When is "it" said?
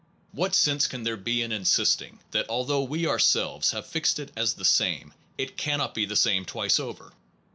4.17-4.31, 5.37-5.57